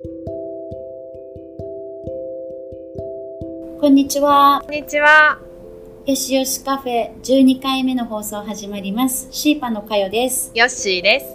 [0.00, 0.06] こ
[3.88, 4.60] んにちは。
[4.62, 5.40] こんにちは。
[6.06, 9.26] よしよしカフェ12回目の放送始まります。
[9.32, 10.52] シーパのかよです。
[10.54, 11.26] ヨッシーです。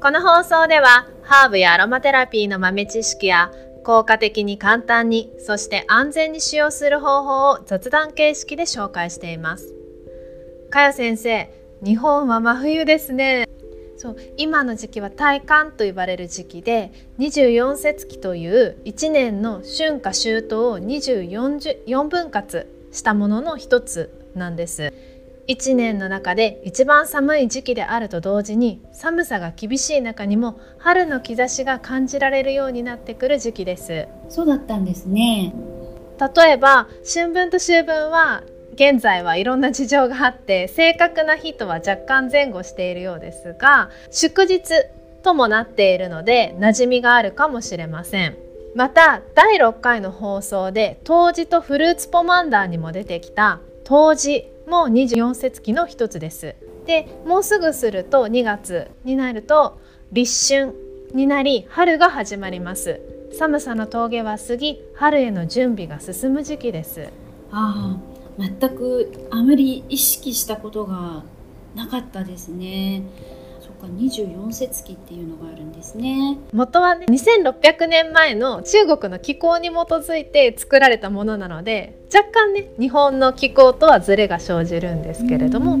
[0.00, 3.50] この放送では、ハーブやアロマテラピーの豆知識や、
[3.82, 9.74] 効果的に簡単に、そして安全に使用する方法を雑談形式で紹介しています。
[10.70, 11.50] かよ先生、
[11.82, 13.48] 日本は真冬ですね。
[14.02, 16.90] そう今の時期は大寒と呼ばれる時期で
[17.20, 24.92] 24節気という1年の春夏秋冬を24分割したものの一つなんです
[25.46, 35.54] 1年の中で一番寒い時期であると同時に寒さが厳しい中にも春の兆しが感じられるようになってくる時期ですそうだったんですね。
[36.36, 38.42] 例えば春分と秋分は
[38.74, 44.62] 現在はいろんな事情があって正確な日とは若干前後しているようですが祝日
[45.22, 48.36] ともなっているので馴染みがあるかもしれません。
[48.74, 56.56] また第6回の放送で冬至とフルーツポマンダーにも出てきた冬至も24節気の一つです。
[56.86, 59.78] でもうすぐすると2月になると
[60.10, 60.74] 立春
[61.12, 63.00] になり春が始まります。
[63.32, 67.08] 寒さの峠は過ぎ春への準備が進む時期です。
[67.50, 71.22] ああ、全くあまり意識したことが
[71.74, 73.02] なかったですね。
[73.60, 76.38] そっか、24節気っていうのがあるんですね。
[76.52, 85.78] 元はね2600年前の中国の気候に基づいて作られたものなので若干ね日本の気候とはズレが生じるんですけれども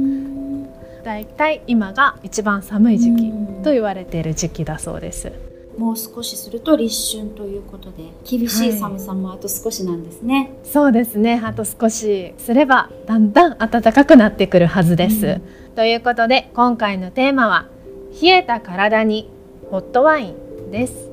[1.04, 5.32] だいたい今が一番寒い時期と言われている時期だそうです
[5.78, 10.52] もう少しすると立春ということで厳しい寒さもあと少しなんですね。
[10.64, 11.40] そうですね。
[11.42, 15.42] あと少しすればだんだん暖かくなってくるはずです、うん。
[15.74, 17.68] ということで今回のテーマは
[18.20, 19.30] 冷えた体に
[19.70, 21.08] ホットワインです。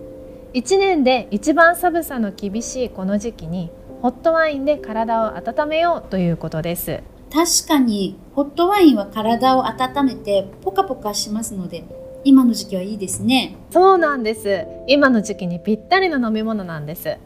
[0.53, 3.69] 1年で一番寒さの厳しいこの時期に
[4.01, 7.01] ホットワインで体を温めようということです。
[7.31, 11.83] 確かにホットワインは体を温めてポカポカしますので
[12.23, 13.55] 今の時期はいいですね。
[13.71, 14.65] そうなんです。
[14.87, 17.17] 今の時期にぴったりの飲み物なんです。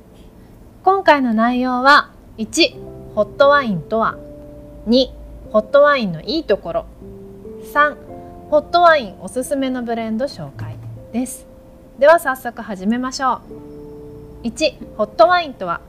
[0.84, 4.18] 今回の内容は1ホットワインとは。
[4.88, 5.08] 2
[5.52, 6.86] ホットワインのいいところ。
[7.74, 7.96] 3
[8.50, 10.76] ホットワインおすすめのブレンド紹介。
[11.12, 11.48] です。
[12.00, 13.42] では早速始めましょ
[14.44, 14.48] う。
[14.48, 15.82] 1ホットワインとは。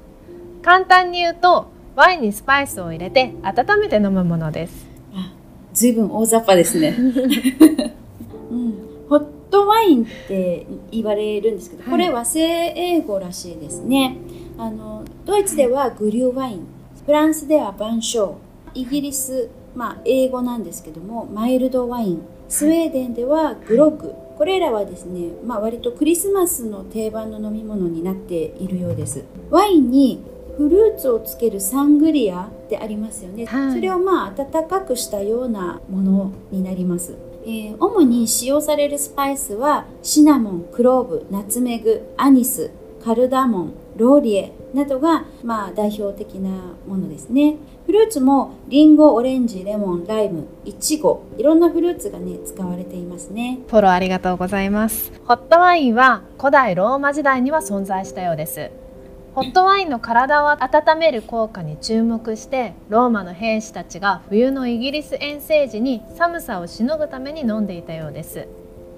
[0.63, 4.87] 簡単に言うとワインにスパイスを入れて温めて飲むものです。
[5.15, 5.33] あ、
[5.75, 6.97] ずいぶん大雑把ですね。
[8.51, 8.94] うん、
[9.55, 14.17] トワインって言われるんですけど、はいこれ和製英語らしいですね。
[14.59, 16.67] あのドイツではグリューワイン、
[17.07, 18.35] フランスではバンショー、
[18.75, 24.13] イギリス、まあ英語なんですけどもマイルドワイン、スウェーデンではグロッグ。
[24.37, 29.25] これらはですね、まあ割とクリスマスの定番の飲み物になっているようです。
[29.51, 30.21] ワインに
[30.57, 42.71] フルーツをつけるサングリアってありますよね、はいそれをまあ温かくしたようなものになります、えー主に使用されるスパイスはシナモン、クローブ、ナツメグ、アニス、
[43.05, 46.51] カルダモン、ローリエなどがまあ代表的な
[46.87, 47.57] ものですね。
[47.87, 53.61] フルーツもリンゴ、オレンジ、レモン、ライム、イチゴいろんなフルーツがね使われていますね。
[53.69, 55.13] フォローありがとうございます。
[55.27, 58.71] ホットワインは古代ローマ時代には存在したようです。
[59.35, 68.47] ホットワインの体を温める効果に注目してローマの兵士たちが冬のイギリス遠征時に寒さをしのぐために飲んでいたようです。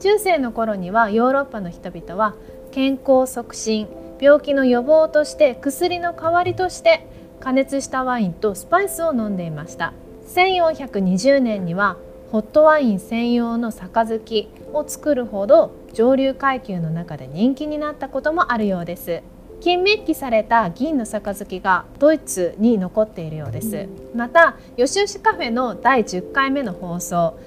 [0.00, 2.34] 中世の頃にはヨーロッパの人々は
[2.70, 3.88] 健康促進
[4.20, 7.06] 病気の予防として薬の代わりとして
[7.40, 9.94] 加熱したワインとスパイスを飲んでいました。
[10.34, 11.96] 1420年には
[12.30, 19.22] ホットワイン専用の杯を作るほど上流階級の中で人気になったこともあるようです。
[19.60, 23.88] 金メッキされた銀の杯がドイツに残っているようです。
[24.14, 27.38] またよしよしカフェの第10回目の放送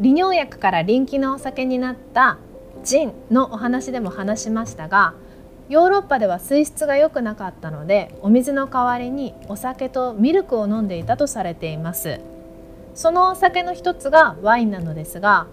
[0.00, 2.38] 利尿薬から人気のお酒になった
[2.82, 5.14] ジンのお話でも話しましたが
[5.68, 12.20] ヨーロッパでは水質が良くなかったのでお水の代わりにお酒とミルクを飲んでいたとされています。
[12.94, 15.46] そのお酒の一つがワインなのですが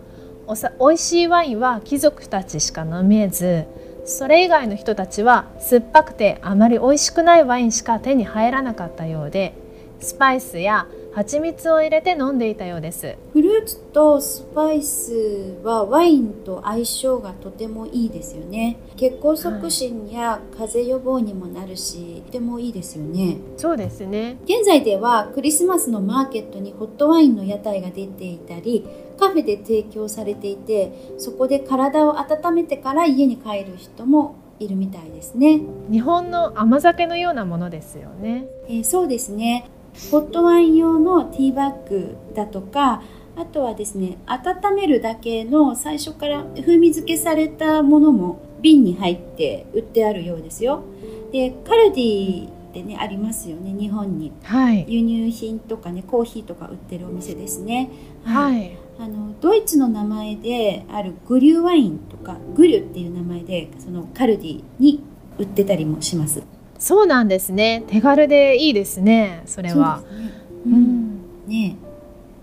[0.48, 3.66] おさ美味しいワインは貴族たちしか飲めず
[4.08, 9.54] それ以外の人たちは酸っぱくてあまり美味しくないワインしか手に入らなかったようで
[10.00, 28.86] スパイスや蜂蜜を入れて飲んでいたようですフルーツとスパイスはワインと相性がとてもいいですよね血行促進や風邪予防にもなるし、とてもいいですよねそうですね現在ではクリスマスのマーケットにホットワインの屋台が出ていたり
[29.18, 35.62] カフェで提供されていてそこで体を温めてから家に帰る人もいるみたいですね。
[35.92, 38.48] 日本の甘酒のようなものですよね。
[38.68, 39.70] えー、そうですね。
[40.12, 43.02] ホットワイン用のティーバッグだとか、
[43.36, 50.84] あとはですね、温めるだけの最初から風味付けされたものも瓶に入って売ってあるようですよ。
[51.32, 57.90] で、カルディでねありますよね日本に、はい、輸入品とかねコーヒーとか売ってるお店ですね。
[58.24, 65.04] はい、あのドイツの名前であるグリューワインとかグリュっていう名前でそのカルディに
[65.38, 66.44] 売ってたりもします
[66.80, 67.84] そうなんですね。
[67.88, 70.02] 手軽でいいですねそれは。
[70.06, 70.32] う、ね、
[70.66, 71.76] うん、ね。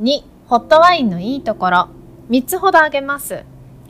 [0.00, 1.88] 2ホットワインのいいところ。
[2.30, 3.44] 3つほど挙げます。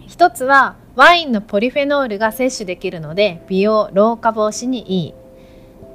[0.09, 5.15] 1つはワインのポリフェノールが摂取できるので美容老化防止にいい。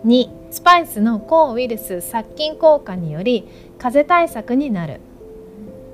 [0.06, 3.48] 2スパイスの抗ウイルス殺菌効果により
[3.78, 5.00] 風邪対策になる。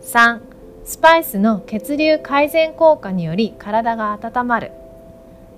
[0.01, 0.39] 3
[0.85, 4.71] スパイスの血流改善効果により体が温まる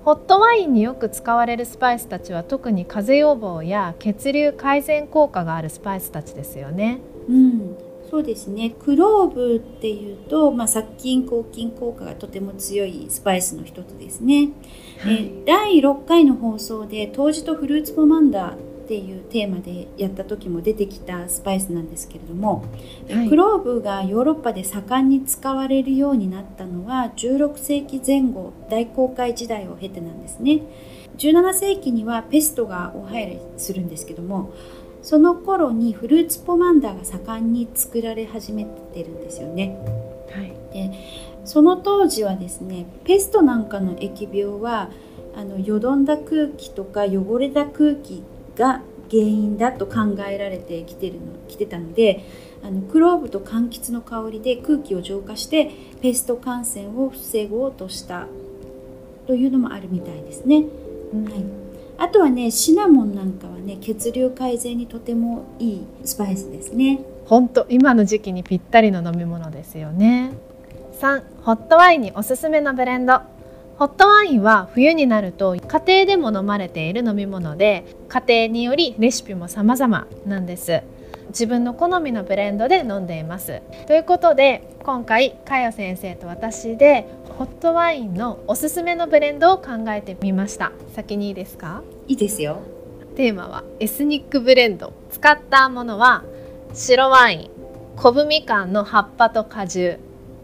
[0.07, 6.99] ホットワインによく使われるスパイスたちは特に風邪予防や血流改善効果があるスパイスたちですよね。
[7.27, 7.77] うん、
[8.09, 8.69] そうですね。
[8.69, 14.51] クローブっていうと、まあ、殺菌抗菌効果がとても強いスパイスの一つですね、
[14.99, 22.63] はい、え第6回の放送で当時とフルーツポマンダーっていうテーマでやった時も出てきたスパイスなんですけれども、
[23.11, 30.61] はい、クローブがヨーロッパで盛んに使われるようになったのは16世紀前後大航海時代を経てなんですね。
[31.17, 34.53] 17世紀にはペストがお入りするんですけども
[35.01, 39.77] その頃にフルーツポマンダーが盛んに作られ始めてるんですよね、
[40.31, 40.91] はい、で
[41.43, 44.91] その当時はですねペストなんかの疫病は
[45.35, 48.23] あのよどんだ空気とか汚れた空気
[48.57, 52.25] が原因だと考えられてきてるの来てたので
[52.63, 55.71] あのクローブと柑橘の香りで空気を浄化して
[56.01, 58.27] ペスト感染を防ごうとした
[59.25, 60.65] というのもあるみたいですね。
[61.13, 61.33] うん、はい。
[61.97, 67.01] あとはねシナモンなんかはね血流改善にとてもいいスパイスですね。
[67.25, 70.31] 本当今の時期にぴったりの飲み物ですよね。
[70.99, 73.36] 3ホットワインにおすすめのブレンド。
[73.77, 80.81] ホットワインは冬になると家庭でも飲まれている飲み物で家庭によりレシピも様々なんです。
[81.27, 83.61] 自分の好みのブレンドで飲んでいます。
[83.85, 87.05] ということで今回かよ先生と私で
[87.37, 90.71] ホットワインのおすすめのブレンドを考えてみました。
[90.95, 91.83] 先にいいですか？
[92.07, 92.57] いいですよ。
[93.15, 94.91] テーマはエスニックブレンド。
[95.11, 96.23] 使ったものは
[96.73, 97.49] 白ワイン。
[97.95, 99.99] 昆布みかんの葉っぱと果汁。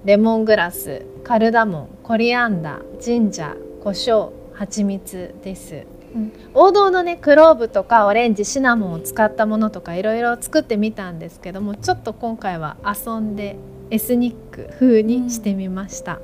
[0.05, 1.03] レモングラス。
[1.23, 13.55] カルダモンコリアンダージンジャー胡椒蜂蜜です、うん、王道のねクローブとかオレンジシナモンを使ったものとかいろいろ作ってみたんですけどもちょっと今回は遊んで
[13.89, 16.19] エスニック風にしてみました、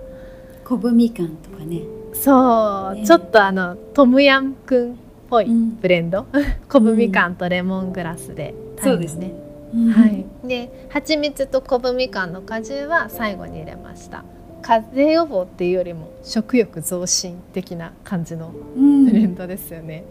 [0.65, 1.81] 昆布みかんとかね。
[2.13, 4.95] そう、ね、ちょっとあのトムヤムクンっ
[5.29, 5.47] ぽい
[5.81, 9.33] ブレンド、うん、昆布みかんとレモングラスで、うん、そうですね。
[9.93, 14.23] はい、で蜂蜜と昆布みかんの果汁は最後に入れました
[14.69, 20.03] 風邪予防っていうよりも食欲増進的な感じのブレンドですよね、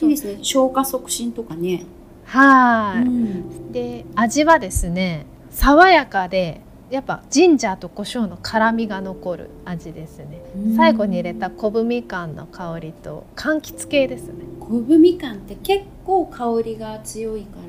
[0.00, 0.38] うん、いいですね。
[0.44, 1.84] 消化促進とかね。
[2.24, 6.60] はい、うん、で味はですね爽やかで
[6.90, 14.44] やっぱジンジャーと胡椒の辛みが残る味ですね、うん、最後に入れた昆布みかんの香りと柑橘系ですね。
[14.60, 17.62] 昆布みかんって結構香りが強いから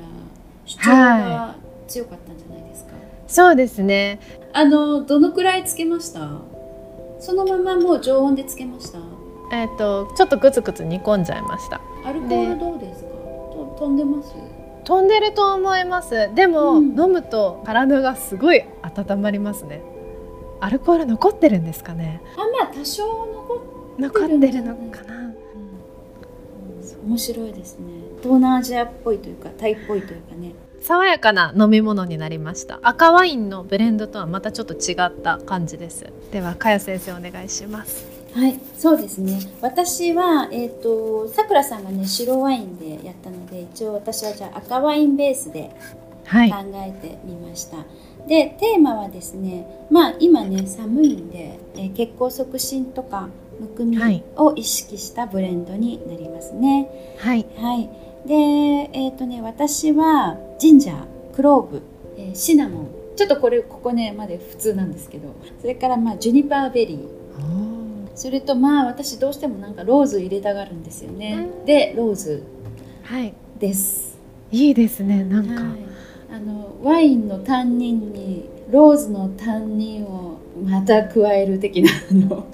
[0.65, 1.55] 主張が
[1.89, 4.19] 強かったんじゃないですか、はい、そうですね。
[4.53, 6.29] あのどのくらいつけました？
[7.19, 8.99] そのままもう常温でつけました？
[9.51, 11.81] えっ、ー、とちょっとグツグツ煮込んじゃいました。
[12.05, 13.09] アルコールどうですか？
[13.09, 14.29] と飛んでます？
[14.85, 16.33] 飛んでると思います。
[16.33, 19.81] でも、うん、飲むと体がすごい温まりますね。
[20.61, 22.21] アルコール残ってるんですかね？
[22.35, 23.03] あまあ多少
[23.99, 25.18] 残ってるのかな、うん、
[27.05, 27.85] 面白いですね。
[28.21, 30.53] 東南アジアっぽいというかタイっぽいというかね。
[30.81, 32.79] 爽やかな飲み物になりました。
[32.81, 36.05] 赤ワインのブレンドとはまたちょっと違った感じです。
[36.31, 38.07] ではかや先生お願いします。
[38.33, 39.39] はいそうですね。
[39.61, 45.71] 私はえっ、ー、とさくらさんがね白ワインでやったので一応私はじゃあ赤ワインベースで
[46.25, 46.37] 考
[46.75, 47.85] えてみました、は
[48.25, 53.97] い、でテーマはですねまあ今ね寒いんで、えー、血行促進とかむくみ
[54.35, 61.81] を意識したブレンドになりますねはい、はいで、えっ、ー、とね、私はジンジャー、クローブ、
[62.17, 62.87] えー、シナモン。
[63.15, 67.07] ちょっとこれ、ここね、まで普通なんですけど、それからまあジュニパーベリー。
[68.15, 71.47] それとまあ私どうしてもなんかローズ入れたがるんですよね。
[71.65, 72.43] で、ローズ
[73.57, 74.17] です。
[74.51, 75.53] はい、いいですね、なんか。
[75.53, 75.63] はい、
[76.33, 82.45] あのワインのタンニンにローズのタンニンをまた加える的なの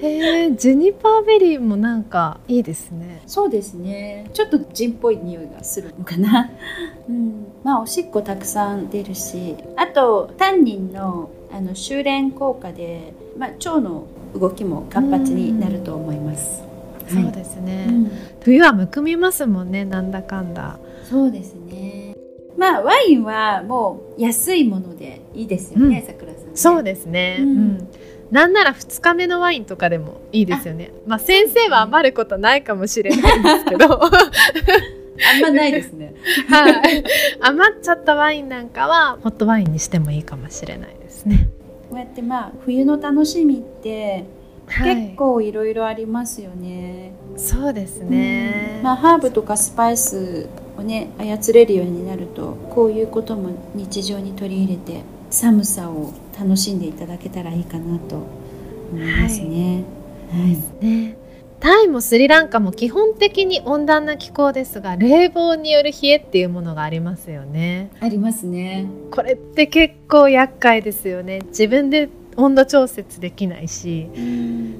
[0.00, 3.22] へえジュニパーベリーもなんかいいですね。
[3.26, 4.30] そうですね。
[4.32, 6.50] ちょっとジンっぽい匂いがするのかな、
[7.08, 9.56] うん、まあおしっこたくさん出るし。
[9.76, 16.62] あとタンニンのあの収斂効果で、まあ、腸の動きも活発になると思います、
[17.10, 18.10] はい、そうですね、うん、
[18.42, 20.78] 冬はむくみますもんねなんだかんだ。
[21.04, 22.14] そうですね。
[22.58, 27.88] まあワインはもう安いものでいいですよね、さくらさん、ね、そうですね、うん、
[28.30, 30.92] なんなら2日目のワインとかでもいいですよね。
[31.06, 34.00] まあ先生は余ることないかもしれないんですけど。
[35.20, 36.14] あんまないですね。
[36.48, 37.04] はい。
[37.40, 41.48] 余っちゃったワインなんかはホットワインにしてもいいかもしれないですね。
[41.90, 44.26] こうやってまあ冬の楽しみって
[44.68, 58.16] 結構いろいろありますよね、はい、そうですね、うん、まあハーブとかスパイスをね操れるようになるとこういうことも日常に取り入れて寒さを楽しんでいただけたらいいかなと
[58.92, 59.84] 思いますね。
[60.30, 61.16] はい、はい、ね。
[61.60, 67.90] タイもスリランカも基本的に温暖な気候ですが冷房による冷えっていうものがありますよね。
[68.00, 68.86] ありますね。
[69.10, 71.40] これって結構厄介ですよね。
[71.48, 74.08] 自分で温度調節できないし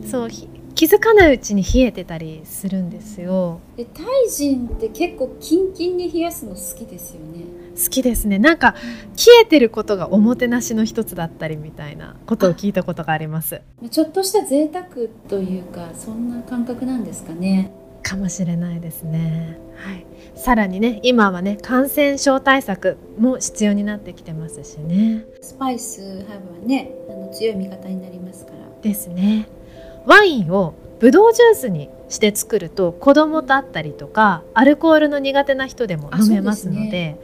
[0.08, 0.28] そう
[0.76, 3.60] 気づかないうちに冷えてたりするんですよ。
[3.76, 7.42] でタイ人って結構キンキンに冷やすの好きですよね
[7.82, 8.38] 好きですね。
[8.38, 8.74] なんか
[9.16, 13.62] 冷えてることがおもてなしの一つだったりみたいなことを聞いたことがあります。
[13.90, 14.86] ちょっとした贅沢
[15.28, 17.72] というかそんな感覚なんですかね。
[18.02, 19.58] かもしれないですね。
[19.76, 20.06] はい。
[20.34, 25.24] さらにね今はね感染症対策も必要になってきてますしね。
[25.40, 28.58] スパイスハーブはねあの強い味方になりますから。
[28.82, 29.48] ですね。
[30.06, 37.20] ワインをブドウジュースにして作ると子供と会ったりとかアルコールの苦手な人でも飲めますので、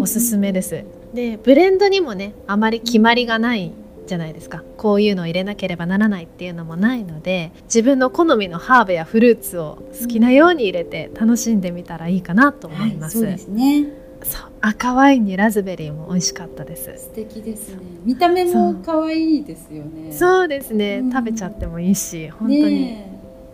[0.00, 0.84] おすすめです。
[1.14, 3.72] でブレンドにもねあまり決まりがない
[4.06, 4.62] じゃないですか。
[4.76, 13.24] こういうのを入れなければならないっていうのもないので自分の好みのハーブやフルーツを好きなように入れて楽しんでみたらいいかなと思います。
[13.24, 13.86] はい、そうですね。
[14.22, 16.92] そう赤ワインにラズベリーも美味しかったです。
[16.96, 17.80] 素敵ですね。
[18.04, 20.12] 見た目も可愛いですよね。
[20.12, 23.02] そうですね、うん、食べちゃってもいいし本当に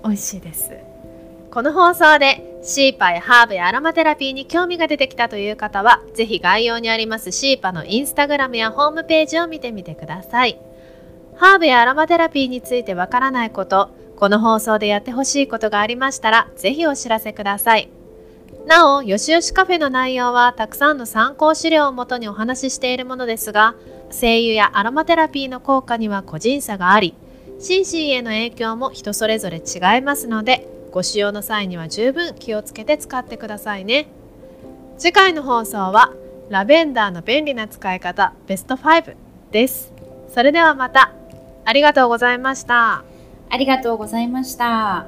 [0.05, 0.85] 美味しいです、ね、
[1.51, 10.59] この放送でシーパやハーブやアロマテラピーに興味が出てきたという方はぜひ概要にありますシーパのインスタグラムやホームページを見てみてください。
[11.37, 17.89] ハーブやアロマテラピーについてわからないことこの放送でやってほしいことがありましたらぜひお知らせください。
[18.67, 23.77] なお、よしよしカフェの内容はたくさんの参考資料をもとにお話ししているものですが、
[24.11, 27.15] 精油やアロマテラピーの効果には個人差があり、
[27.61, 34.07] 心身への影響も人それぞれ違いますので、ご使用の際には十分気をつけて使ってくださいね。
[34.97, 36.15] 次回の放送は
[36.49, 39.15] ラベンダーの便利な使い方ベスト5
[39.51, 39.93] です。
[40.33, 41.13] それではまた。
[41.67, 43.05] ありがとうございました。
[43.51, 45.07] ありがとうございました。